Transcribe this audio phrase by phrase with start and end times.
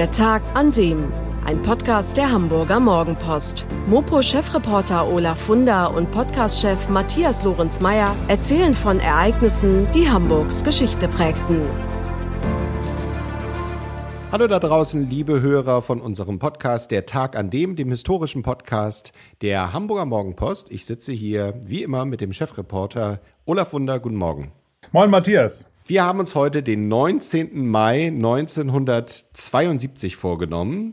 [0.00, 1.12] Der Tag an dem.
[1.44, 3.66] Ein Podcast der Hamburger Morgenpost.
[3.86, 11.66] Mopo-Chefreporter Olaf Funder und Podcast-Chef Matthias Lorenz-Meyer erzählen von Ereignissen, die Hamburgs Geschichte prägten.
[14.32, 19.12] Hallo da draußen, liebe Hörer von unserem Podcast Der Tag an dem, dem historischen Podcast
[19.42, 20.72] der Hamburger Morgenpost.
[20.72, 24.00] Ich sitze hier wie immer mit dem Chefreporter Olaf Wunder.
[24.00, 24.50] Guten Morgen.
[24.92, 25.69] Moin Matthias.
[25.90, 27.66] Wir haben uns heute den 19.
[27.66, 30.92] Mai 1972 vorgenommen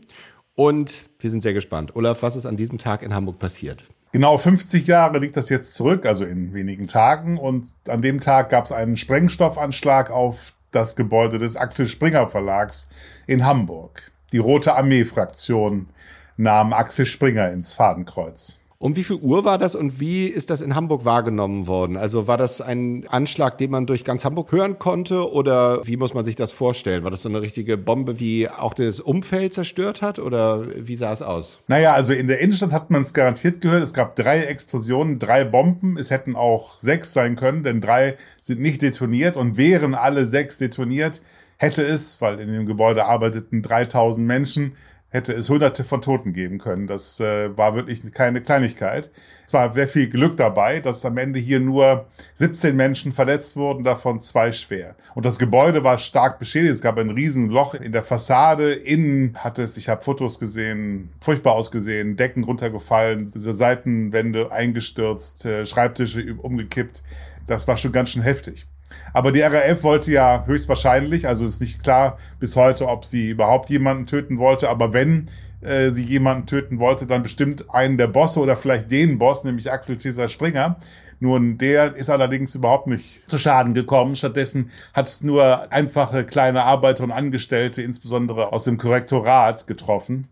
[0.56, 1.94] und wir sind sehr gespannt.
[1.94, 3.84] Olaf, was ist an diesem Tag in Hamburg passiert?
[4.10, 7.38] Genau 50 Jahre liegt das jetzt zurück, also in wenigen Tagen.
[7.38, 12.90] Und an dem Tag gab es einen Sprengstoffanschlag auf das Gebäude des Axel Springer Verlags
[13.28, 14.10] in Hamburg.
[14.32, 15.90] Die Rote Armee-Fraktion
[16.36, 18.58] nahm Axel Springer ins Fadenkreuz.
[18.80, 21.96] Um wie viel Uhr war das und wie ist das in Hamburg wahrgenommen worden?
[21.96, 26.14] Also war das ein Anschlag, den man durch ganz Hamburg hören konnte oder wie muss
[26.14, 27.02] man sich das vorstellen?
[27.02, 31.10] War das so eine richtige Bombe, die auch das Umfeld zerstört hat oder wie sah
[31.12, 31.58] es aus?
[31.66, 33.82] Naja, also in der Innenstadt hat man es garantiert gehört.
[33.82, 35.98] Es gab drei Explosionen, drei Bomben.
[35.98, 40.56] Es hätten auch sechs sein können, denn drei sind nicht detoniert und wären alle sechs
[40.58, 41.20] detoniert,
[41.56, 44.76] hätte es, weil in dem Gebäude arbeiteten 3000 Menschen,
[45.10, 46.86] hätte es hunderte von Toten geben können.
[46.86, 49.10] Das äh, war wirklich keine Kleinigkeit.
[49.46, 53.84] Es war sehr viel Glück dabei, dass am Ende hier nur 17 Menschen verletzt wurden,
[53.84, 54.96] davon zwei schwer.
[55.14, 56.74] Und das Gebäude war stark beschädigt.
[56.74, 58.72] Es gab ein Riesenloch in der Fassade.
[58.74, 65.64] Innen hatte es, ich habe Fotos gesehen, furchtbar ausgesehen, Decken runtergefallen, diese Seitenwände eingestürzt, äh,
[65.64, 67.02] Schreibtische umgekippt.
[67.46, 68.66] Das war schon ganz schön heftig.
[69.12, 73.70] Aber die RAF wollte ja höchstwahrscheinlich, also ist nicht klar bis heute, ob sie überhaupt
[73.70, 75.28] jemanden töten wollte, aber wenn
[75.60, 79.70] äh, sie jemanden töten wollte, dann bestimmt einen der Bosse oder vielleicht den Boss, nämlich
[79.70, 80.76] Axel Cäsar Springer.
[81.20, 84.14] Nun, der ist allerdings überhaupt nicht zu Schaden gekommen.
[84.14, 90.28] Stattdessen hat es nur einfache kleine Arbeiter und Angestellte, insbesondere aus dem Korrektorat, getroffen.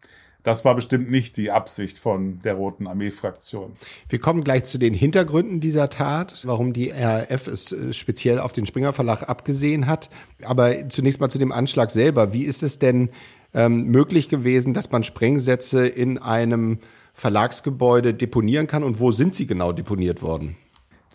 [0.46, 3.72] Das war bestimmt nicht die Absicht von der Roten Armee-Fraktion.
[4.08, 8.52] Wir kommen gleich zu den Hintergründen dieser Tat, warum die RAF es äh, speziell auf
[8.52, 10.08] den Springer Verlag abgesehen hat.
[10.44, 12.32] Aber zunächst mal zu dem Anschlag selber.
[12.32, 13.10] Wie ist es denn
[13.54, 16.78] ähm, möglich gewesen, dass man Sprengsätze in einem
[17.12, 20.54] Verlagsgebäude deponieren kann und wo sind sie genau deponiert worden?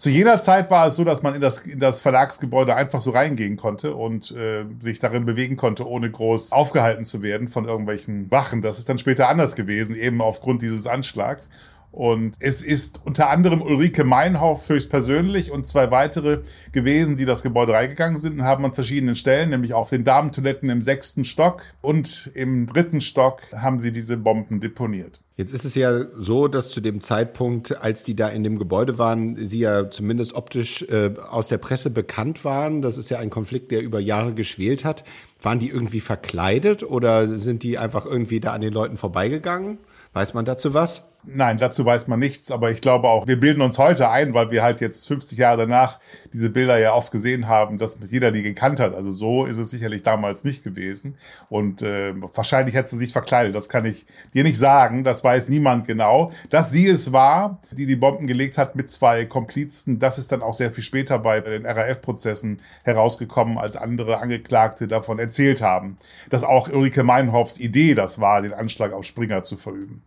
[0.01, 3.11] Zu jener Zeit war es so, dass man in das, in das Verlagsgebäude einfach so
[3.11, 8.31] reingehen konnte und äh, sich darin bewegen konnte, ohne groß aufgehalten zu werden von irgendwelchen
[8.31, 8.63] Wachen.
[8.63, 11.51] Das ist dann später anders gewesen, eben aufgrund dieses Anschlags.
[11.91, 16.39] Und es ist unter anderem Ulrike Meinhoff höchstpersönlich und zwei weitere
[16.71, 20.71] gewesen, die das Gebäude reingegangen sind und haben an verschiedenen Stellen, nämlich auf den Damentoiletten
[20.71, 25.19] im sechsten Stock und im dritten Stock haben sie diese Bomben deponiert.
[25.41, 28.99] Jetzt ist es ja so, dass zu dem Zeitpunkt, als die da in dem Gebäude
[28.99, 32.83] waren, sie ja zumindest optisch äh, aus der Presse bekannt waren.
[32.83, 35.03] Das ist ja ein Konflikt, der über Jahre geschwelt hat.
[35.41, 39.79] Waren die irgendwie verkleidet oder sind die einfach irgendwie da an den Leuten vorbeigegangen?
[40.13, 41.11] Weiß man dazu was?
[41.23, 44.49] Nein, dazu weiß man nichts, aber ich glaube auch, wir bilden uns heute ein, weil
[44.49, 45.99] wir halt jetzt 50 Jahre danach
[46.33, 48.95] diese Bilder ja oft gesehen haben, dass jeder die gekannt hat.
[48.95, 51.15] Also so ist es sicherlich damals nicht gewesen.
[51.47, 53.53] Und äh, wahrscheinlich hätte sie sich verkleidet.
[53.53, 55.03] Das kann ich dir nicht sagen.
[55.03, 56.31] Das weiß niemand genau.
[56.49, 60.41] Dass sie es war, die die Bomben gelegt hat mit zwei Komplizen, das ist dann
[60.41, 65.97] auch sehr viel später bei den RAF-Prozessen herausgekommen, als andere Angeklagte davon erzählt haben,
[66.29, 70.03] dass auch Ulrike Meinhoffs Idee das war, den Anschlag auf Springer zu verüben.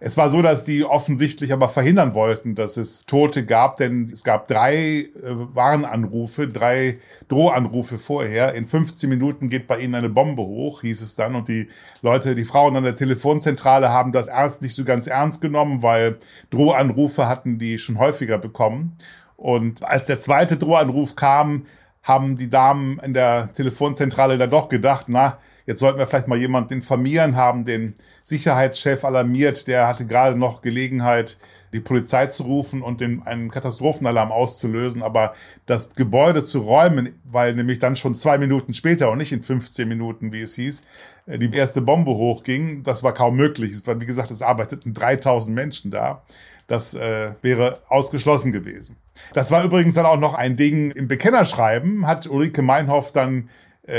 [0.00, 4.24] Es war so, dass die offensichtlich aber verhindern wollten, dass es Tote gab, denn es
[4.24, 8.54] gab drei äh, Warnanrufe, drei Drohanrufe vorher.
[8.54, 11.36] In 15 Minuten geht bei ihnen eine Bombe hoch, hieß es dann.
[11.36, 11.68] Und die
[12.00, 16.16] Leute, die Frauen an der Telefonzentrale haben das erst nicht so ganz ernst genommen, weil
[16.50, 18.96] Drohanrufe hatten die schon häufiger bekommen.
[19.36, 21.66] Und als der zweite Drohanruf kam,
[22.02, 26.38] haben die Damen in der Telefonzentrale da doch gedacht, na, jetzt sollten wir vielleicht mal
[26.38, 31.38] jemanden informieren, haben den Sicherheitschef alarmiert, der hatte gerade noch Gelegenheit,
[31.72, 35.34] die Polizei zu rufen und den, einen Katastrophenalarm auszulösen, aber
[35.66, 39.88] das Gebäude zu räumen, weil nämlich dann schon zwei Minuten später und nicht in 15
[39.88, 40.84] Minuten, wie es hieß,
[41.26, 43.72] äh, die erste Bombe hochging, das war kaum möglich.
[43.72, 46.22] Es war, wie gesagt, es arbeiteten 3000 Menschen da.
[46.66, 48.96] Das äh, wäre ausgeschlossen gewesen.
[49.34, 53.48] Das war übrigens dann auch noch ein Ding im Bekennerschreiben, hat Ulrike Meinhoff dann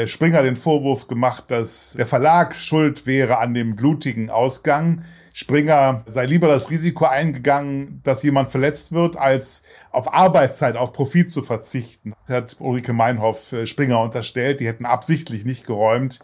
[0.05, 5.03] Springer den Vorwurf gemacht, dass der Verlag schuld wäre an dem blutigen Ausgang.
[5.35, 11.31] Springer sei lieber das Risiko eingegangen, dass jemand verletzt wird, als auf Arbeitszeit, auf Profit
[11.31, 12.13] zu verzichten.
[12.27, 16.19] Hat Ulrike Meinhoff äh, Springer unterstellt, die hätten absichtlich nicht geräumt,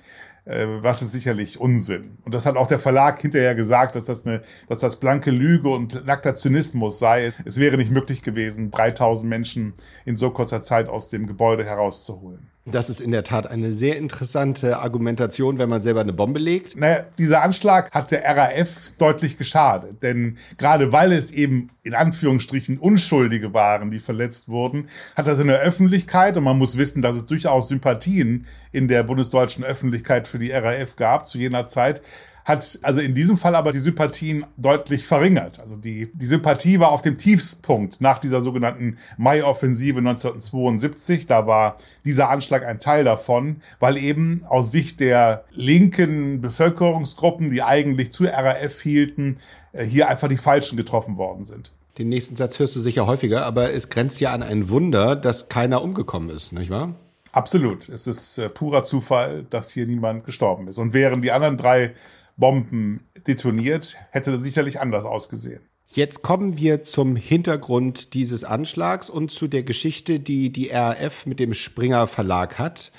[0.46, 2.20] äh, was ist sicherlich Unsinn.
[2.24, 5.70] Und das hat auch der Verlag hinterher gesagt, dass das eine, dass das blanke Lüge
[5.70, 7.34] und nackter Zynismus sei.
[7.46, 9.74] Es wäre nicht möglich gewesen, 3000 Menschen
[10.06, 12.52] in so kurzer Zeit aus dem Gebäude herauszuholen.
[12.72, 16.76] Das ist in der Tat eine sehr interessante Argumentation, wenn man selber eine Bombe legt.
[16.76, 20.04] Naja, dieser Anschlag hat der RAF deutlich geschadet.
[20.04, 25.48] Denn gerade weil es eben in Anführungsstrichen Unschuldige waren, die verletzt wurden, hat das in
[25.48, 30.38] der Öffentlichkeit, und man muss wissen, dass es durchaus Sympathien in der bundesdeutschen Öffentlichkeit für
[30.38, 32.04] die RAF gab zu jener Zeit,
[32.50, 35.60] hat also in diesem Fall aber die Sympathien deutlich verringert.
[35.60, 41.28] Also die, die Sympathie war auf dem Tiefspunkt nach dieser sogenannten Mai-Offensive 1972.
[41.28, 47.62] Da war dieser Anschlag ein Teil davon, weil eben aus Sicht der linken Bevölkerungsgruppen, die
[47.62, 49.38] eigentlich zu RAF hielten,
[49.72, 51.72] äh, hier einfach die Falschen getroffen worden sind.
[52.00, 55.50] Den nächsten Satz hörst du sicher häufiger, aber es grenzt ja an ein Wunder, dass
[55.50, 56.96] keiner umgekommen ist, nicht wahr?
[57.32, 57.90] Absolut.
[57.90, 60.80] Es ist äh, purer Zufall, dass hier niemand gestorben ist.
[60.80, 61.94] Und wären die anderen drei
[62.40, 65.62] Bomben detoniert, hätte das sicherlich anders ausgesehen.
[65.92, 71.40] Jetzt kommen wir zum Hintergrund dieses Anschlags und zu der Geschichte, die die RAF mit
[71.40, 72.92] dem Springer Verlag hat.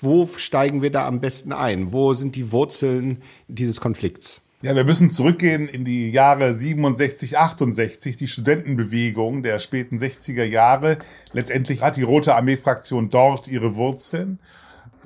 [0.00, 1.92] Wo steigen wir da am besten ein?
[1.92, 4.42] Wo sind die Wurzeln dieses Konflikts?
[4.60, 10.98] Ja, wir müssen zurückgehen in die Jahre 67, 68, die Studentenbewegung der späten 60er Jahre.
[11.32, 14.38] Letztendlich hat die Rote Armee-Fraktion dort ihre Wurzeln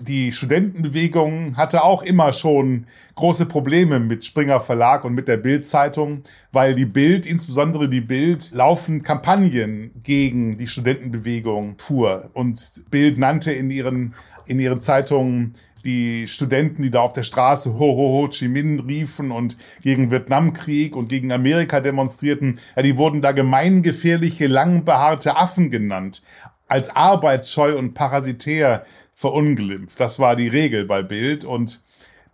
[0.02, 6.22] die Studentenbewegung hatte auch immer schon große Probleme mit Springer Verlag und mit der Bild-Zeitung,
[6.50, 12.30] weil die Bild, insbesondere die Bild, laufend Kampagnen gegen die Studentenbewegung fuhr.
[12.34, 14.14] Und Bild nannte in ihren,
[14.46, 15.54] in ihren Zeitungen
[15.84, 20.10] die Studenten, die da auf der Straße Ho Ho Ho Chi Minh riefen und gegen
[20.10, 26.22] Vietnamkrieg und gegen Amerika demonstrierten, ja, die wurden da gemeingefährliche, langbehaarte Affen genannt,
[26.68, 30.00] als arbeitsscheu und parasitär verunglimpft.
[30.00, 31.80] Das war die Regel bei Bild und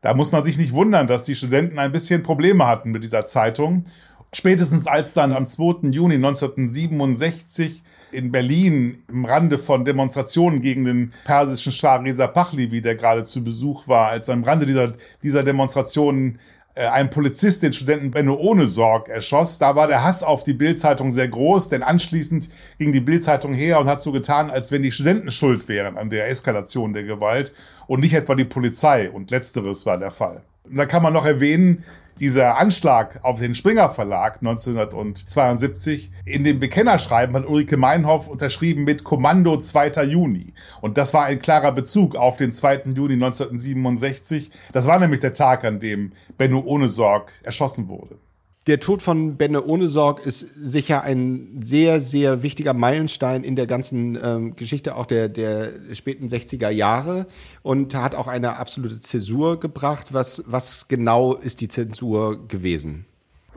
[0.01, 3.25] da muss man sich nicht wundern, dass die Studenten ein bisschen Probleme hatten mit dieser
[3.25, 3.85] Zeitung.
[4.33, 5.89] Spätestens als dann am 2.
[5.91, 7.83] Juni 1967
[8.13, 13.43] in Berlin im Rande von Demonstrationen gegen den persischen Schah Reza Pahlavi, der gerade zu
[13.43, 14.93] Besuch war, als am Rande dieser,
[15.23, 16.39] dieser Demonstrationen
[16.87, 19.59] ein Polizist den Studenten Benno ohne Sorg erschoss.
[19.59, 23.81] Da war der Hass auf die Bildzeitung sehr groß, denn anschließend ging die Bildzeitung her
[23.81, 27.53] und hat so getan, als wenn die Studenten schuld wären an der Eskalation der Gewalt
[27.89, 29.11] und nicht etwa die Polizei.
[29.11, 30.43] Und letzteres war der Fall.
[30.71, 31.85] Da kann man noch erwähnen,
[32.21, 39.05] dieser Anschlag auf den Springer Verlag 1972, in dem Bekennerschreiben hat Ulrike Meinhoff unterschrieben mit
[39.05, 40.05] Kommando 2.
[40.05, 40.53] Juni.
[40.81, 42.83] Und das war ein klarer Bezug auf den 2.
[42.95, 44.51] Juni 1967.
[44.73, 48.17] Das war nämlich der Tag, an dem Benno Ohnesorg erschossen wurde.
[48.69, 54.19] Der Tod von Benne Ohnesorg ist sicher ein sehr, sehr wichtiger Meilenstein in der ganzen
[54.23, 57.27] ähm, Geschichte auch der, der späten 60er Jahre
[57.63, 60.13] und hat auch eine absolute Zäsur gebracht.
[60.13, 63.07] Was, was genau ist die Zensur gewesen?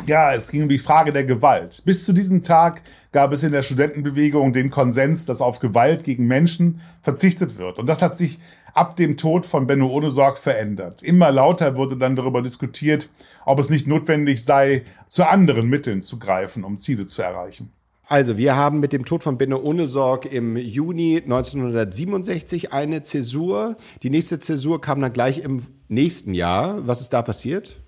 [0.07, 1.83] Ja, es ging um die Frage der Gewalt.
[1.85, 2.81] Bis zu diesem Tag
[3.11, 7.77] gab es in der Studentenbewegung den Konsens, dass auf Gewalt gegen Menschen verzichtet wird.
[7.77, 8.39] Und das hat sich
[8.73, 11.03] ab dem Tod von Benno Ohnesorg verändert.
[11.03, 13.09] Immer lauter wurde dann darüber diskutiert,
[13.45, 17.71] ob es nicht notwendig sei, zu anderen Mitteln zu greifen, um Ziele zu erreichen.
[18.07, 23.77] Also, wir haben mit dem Tod von Benno Ohnesorg im Juni 1967 eine Zäsur.
[24.03, 26.85] Die nächste Zäsur kam dann gleich im nächsten Jahr.
[26.85, 27.80] Was ist da passiert?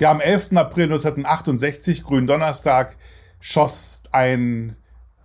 [0.00, 0.56] Ja, am 11.
[0.56, 2.96] April 1968, Gründonnerstag,
[3.38, 4.74] schoss ein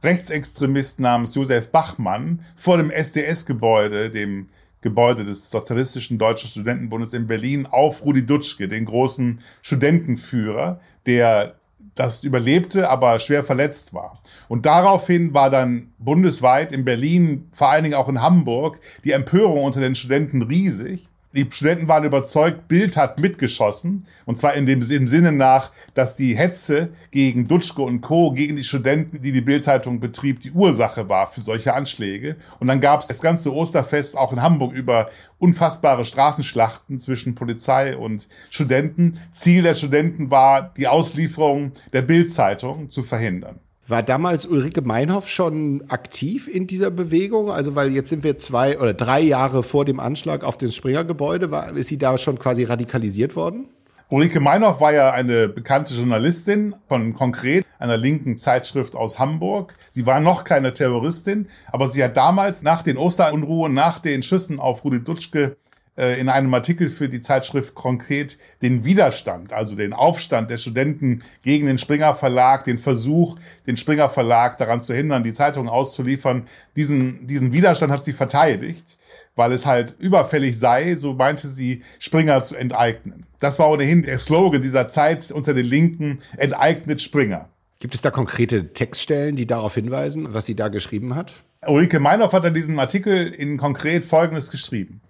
[0.04, 4.50] Rechtsextremist namens Josef Bachmann vor dem SDS-Gebäude, dem
[4.82, 11.56] Gebäude des Sozialistischen Deutschen Studentenbundes in Berlin auf Rudi Dutschke, den großen Studentenführer, der
[11.96, 14.22] das überlebte, aber schwer verletzt war.
[14.50, 19.64] Und daraufhin war dann bundesweit in Berlin, vor allen Dingen auch in Hamburg, die Empörung
[19.64, 24.06] unter den Studenten riesig die Studenten waren überzeugt, Bild hat mitgeschossen.
[24.26, 28.56] Und zwar in dem im Sinne nach, dass die Hetze gegen Dutschke und Co., gegen
[28.56, 32.38] die Studenten, die die Bildzeitung betrieb, die Ursache war für solche Anschläge.
[32.60, 37.96] Und dann gab es das ganze Osterfest auch in Hamburg über unfassbare Straßenschlachten zwischen Polizei
[37.96, 39.20] und Studenten.
[39.32, 43.60] Ziel der Studenten war, die Auslieferung der Bildzeitung zu verhindern.
[43.90, 47.50] War damals Ulrike Meinhoff schon aktiv in dieser Bewegung?
[47.50, 51.50] Also, weil jetzt sind wir zwei oder drei Jahre vor dem Anschlag auf das Springer-Gebäude.
[51.74, 53.68] Ist sie da schon quasi radikalisiert worden?
[54.10, 59.76] Ulrike Meinhoff war ja eine bekannte Journalistin von Konkret, einer linken Zeitschrift aus Hamburg.
[59.90, 64.60] Sie war noch keine Terroristin, aber sie hat damals nach den Osterunruhen, nach den Schüssen
[64.60, 65.58] auf Rudi Dutschke
[66.00, 71.22] äh, in einem Artikel für die Zeitschrift konkret den Widerstand, also den Aufstand der Studenten
[71.42, 73.38] gegen den Springer Verlag, den Versuch,
[73.68, 76.44] den Springer Verlag daran zu hindern, die Zeitung auszuliefern.
[76.76, 78.98] Diesen, diesen Widerstand hat sie verteidigt,
[79.36, 83.26] weil es halt überfällig sei, so meinte sie, Springer zu enteignen.
[83.40, 87.50] Das war ohnehin der Slogan dieser Zeit unter den Linken, enteignet Springer.
[87.82, 91.34] Gibt es da konkrete Textstellen, die darauf hinweisen, was sie da geschrieben hat?
[91.66, 95.02] Ulrike Meinhoff hat in diesem Artikel in konkret Folgendes geschrieben.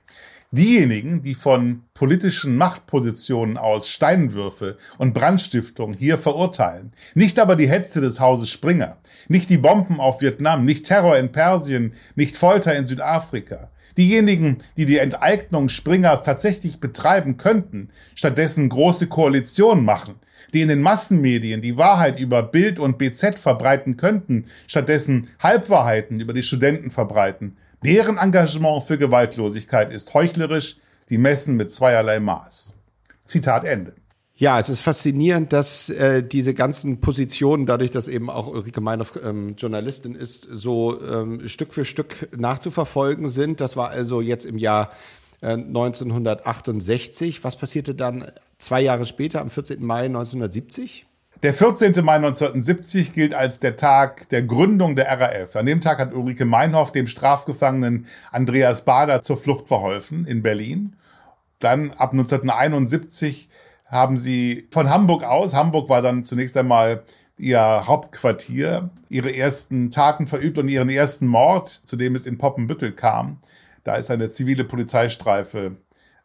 [0.52, 8.02] Diejenigen, die von politischen Machtpositionen aus Steinwürfe und Brandstiftung hier verurteilen, nicht aber die Hetze
[8.02, 12.88] des Hauses Springer, nicht die Bomben auf Vietnam, nicht Terror in Persien, nicht Folter in
[12.88, 20.16] Südafrika, diejenigen, die die Enteignung Springers tatsächlich betreiben könnten, stattdessen große Koalitionen machen,
[20.56, 26.34] die in den Massenmedien die Wahrheit über Bild und BZ verbreiten könnten, stattdessen Halbwahrheiten über
[26.34, 30.78] die Studenten verbreiten, Deren Engagement für Gewaltlosigkeit ist heuchlerisch,
[31.10, 32.76] die messen mit zweierlei Maß.
[33.24, 33.94] Zitat Ende.
[34.36, 39.20] Ja, es ist faszinierend, dass äh, diese ganzen Positionen, dadurch, dass eben auch Ulrike Meinhoff
[39.22, 43.60] ähm, Journalistin ist, so ähm, Stück für Stück nachzuverfolgen sind.
[43.60, 44.92] Das war also jetzt im Jahr
[45.42, 47.44] äh, 1968.
[47.44, 49.84] Was passierte dann zwei Jahre später, am 14.
[49.84, 51.06] Mai 1970?
[51.42, 51.94] Der 14.
[52.04, 55.56] Mai 1970 gilt als der Tag der Gründung der RAF.
[55.56, 60.98] An dem Tag hat Ulrike Meinhoff dem Strafgefangenen Andreas Bader zur Flucht verholfen in Berlin.
[61.60, 63.48] Dann ab 1971
[63.86, 67.04] haben sie von Hamburg aus, Hamburg war dann zunächst einmal
[67.38, 72.92] ihr Hauptquartier, ihre ersten Taten verübt und ihren ersten Mord, zu dem es in Poppenbüttel
[72.92, 73.38] kam.
[73.86, 75.78] Da ist eine zivile Polizeistreife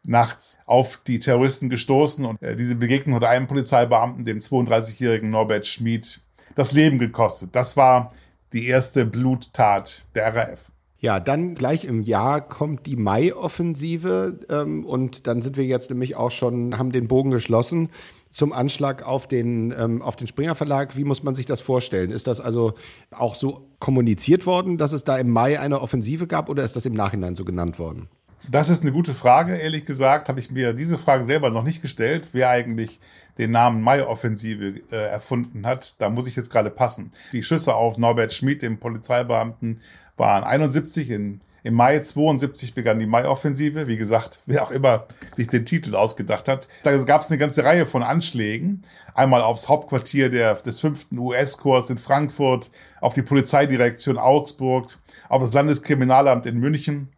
[0.07, 5.67] nachts auf die Terroristen gestoßen und äh, diese Begegnung hat einem Polizeibeamten, dem 32-jährigen Norbert
[5.67, 6.21] Schmid,
[6.55, 7.55] das Leben gekostet.
[7.55, 8.09] Das war
[8.53, 10.71] die erste Bluttat der RAF.
[10.97, 16.15] Ja, dann gleich im Jahr kommt die Mai-Offensive ähm, und dann sind wir jetzt nämlich
[16.15, 17.89] auch schon, haben den Bogen geschlossen
[18.31, 20.97] zum Anschlag auf den, ähm, auf den Springer Verlag.
[20.97, 22.11] Wie muss man sich das vorstellen?
[22.11, 22.73] Ist das also
[23.11, 26.85] auch so kommuniziert worden, dass es da im Mai eine Offensive gab oder ist das
[26.85, 28.09] im Nachhinein so genannt worden?
[28.49, 29.55] Das ist eine gute Frage.
[29.55, 32.99] Ehrlich gesagt habe ich mir diese Frage selber noch nicht gestellt, wer eigentlich
[33.37, 35.99] den Namen Mai-Offensive äh, erfunden hat.
[36.01, 37.11] Da muss ich jetzt gerade passen.
[37.31, 39.81] Die Schüsse auf Norbert Schmid, dem Polizeibeamten,
[40.17, 43.87] waren 71 in im Mai 72 begann die Mai-Offensive.
[43.87, 46.67] Wie gesagt, wer auch immer sich den Titel ausgedacht hat.
[46.83, 48.83] Da gab es eine ganze Reihe von Anschlägen.
[49.15, 52.69] Einmal aufs Hauptquartier der, des fünften US-Korps in Frankfurt,
[53.01, 54.89] auf die Polizeidirektion Augsburg,
[55.27, 57.09] auf das Landeskriminalamt in München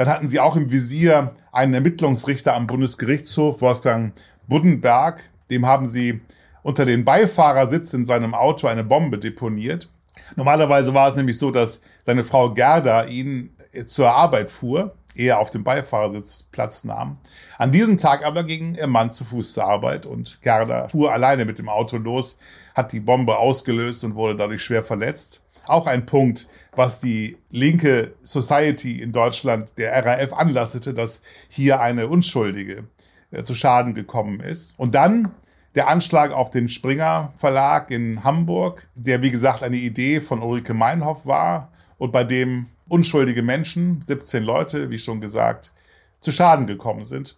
[0.00, 4.14] dann hatten sie auch im Visier einen Ermittlungsrichter am Bundesgerichtshof, Wolfgang
[4.48, 5.20] Buddenberg.
[5.50, 6.22] Dem haben sie
[6.62, 9.90] unter den Beifahrersitz in seinem Auto eine Bombe deponiert.
[10.36, 13.54] Normalerweise war es nämlich so, dass seine Frau Gerda ihn
[13.84, 17.18] zur Arbeit fuhr, eher auf dem Beifahrersitz Platz nahm.
[17.58, 21.44] An diesem Tag aber ging ihr Mann zu Fuß zur Arbeit und Gerda fuhr alleine
[21.44, 22.38] mit dem Auto los,
[22.74, 28.14] hat die Bombe ausgelöst und wurde dadurch schwer verletzt auch ein Punkt, was die linke
[28.22, 32.84] Society in Deutschland der RAF anlastete, dass hier eine Unschuldige
[33.30, 34.78] äh, zu Schaden gekommen ist.
[34.78, 35.34] Und dann
[35.74, 40.74] der Anschlag auf den Springer Verlag in Hamburg, der wie gesagt eine Idee von Ulrike
[40.74, 45.72] Meinhoff war und bei dem unschuldige Menschen, 17 Leute, wie schon gesagt,
[46.20, 47.36] zu Schaden gekommen sind,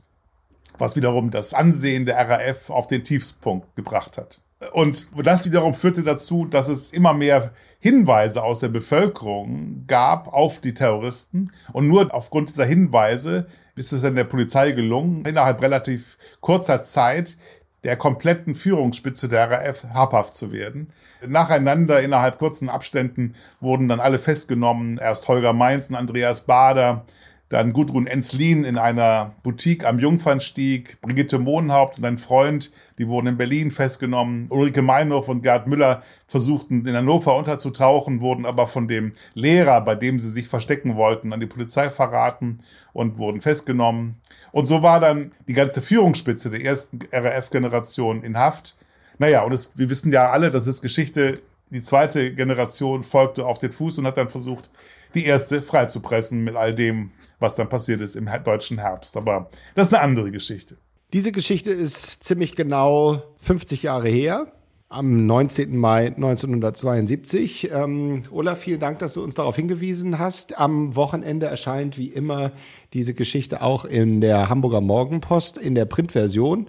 [0.78, 4.40] was wiederum das Ansehen der RAF auf den Tiefspunkt gebracht hat.
[4.72, 10.60] Und das wiederum führte dazu, dass es immer mehr Hinweise aus der Bevölkerung gab auf
[10.60, 11.50] die Terroristen.
[11.72, 17.38] Und nur aufgrund dieser Hinweise ist es dann der Polizei gelungen, innerhalb relativ kurzer Zeit
[17.84, 20.92] der kompletten Führungsspitze der RAF habhaft zu werden.
[21.26, 24.98] Nacheinander, innerhalb kurzen Abständen, wurden dann alle festgenommen.
[24.98, 27.04] Erst Holger Mainz und Andreas Bader,
[27.52, 33.26] dann Gudrun Enslin in einer Boutique am Jungfernstieg, Brigitte Mohnhaupt und ein Freund, die wurden
[33.26, 34.46] in Berlin festgenommen.
[34.48, 39.94] Ulrike Meinhof und Gerd Müller versuchten in Hannover unterzutauchen, wurden aber von dem Lehrer, bei
[39.94, 42.60] dem sie sich verstecken wollten, an die Polizei verraten
[42.94, 44.16] und wurden festgenommen.
[44.50, 48.76] Und so war dann die ganze Führungsspitze der ersten RAF-Generation in Haft.
[49.18, 51.42] Naja, und es, wir wissen ja alle, das ist Geschichte.
[51.72, 54.70] Die zweite Generation folgte auf den Fuß und hat dann versucht,
[55.14, 59.16] die erste freizupressen mit all dem, was dann passiert ist im deutschen Herbst.
[59.16, 60.76] Aber das ist eine andere Geschichte.
[61.14, 64.52] Diese Geschichte ist ziemlich genau 50 Jahre her.
[64.90, 65.74] Am 19.
[65.74, 67.70] Mai 1972.
[67.72, 70.58] Ähm, Olaf, vielen Dank, dass du uns darauf hingewiesen hast.
[70.58, 72.52] Am Wochenende erscheint wie immer
[72.92, 76.66] diese Geschichte auch in der Hamburger Morgenpost in der Printversion.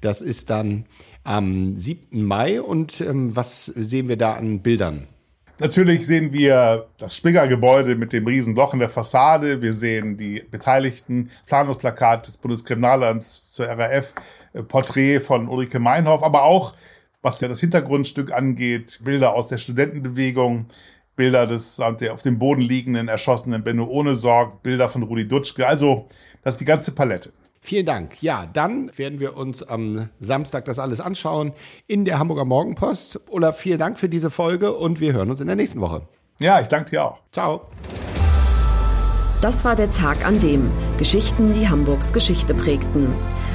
[0.00, 0.86] Das ist dann
[1.24, 2.22] am 7.
[2.22, 2.60] Mai.
[2.60, 5.08] Und ähm, was sehen wir da an Bildern?
[5.60, 9.62] Natürlich sehen wir das Springer-Gebäude mit dem Riesenloch in der Fassade.
[9.62, 14.14] Wir sehen die Beteiligten, Planungsplakat des Bundeskriminalamts zur RAF,
[14.52, 16.74] äh, Porträt von Ulrike Meinhoff, aber auch,
[17.22, 20.66] was ja das Hintergrundstück angeht, Bilder aus der Studentenbewegung,
[21.14, 25.68] Bilder des auf dem Boden liegenden, erschossenen Benno Ohnesorg, Bilder von Rudi Dutschke.
[25.68, 26.08] Also,
[26.42, 27.32] das ist die ganze Palette.
[27.66, 28.22] Vielen Dank.
[28.22, 31.54] Ja, dann werden wir uns am Samstag das alles anschauen
[31.86, 33.18] in der Hamburger Morgenpost.
[33.30, 36.02] Olaf, vielen Dank für diese Folge und wir hören uns in der nächsten Woche.
[36.40, 37.20] Ja, ich danke dir auch.
[37.32, 37.62] Ciao.
[39.40, 43.14] Das war der Tag an dem Geschichten, die Hamburgs Geschichte prägten.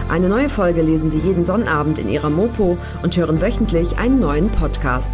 [0.10, 4.50] Eine neue Folge lesen Sie jeden Sonnabend in Ihrer Mopo und hören wöchentlich einen neuen
[4.50, 5.14] Podcast.